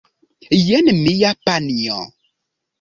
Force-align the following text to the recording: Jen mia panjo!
Jen 0.67 0.89
mia 1.03 1.35
panjo! 1.45 2.01